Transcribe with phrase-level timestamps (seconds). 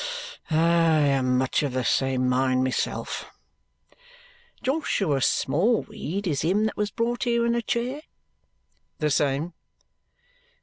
[0.45, 0.59] Humph!
[0.59, 3.29] I am much of the same mind myself."
[4.63, 8.01] "Joshua Smallweed is him that was brought here in a chair?"
[8.97, 9.53] "The same."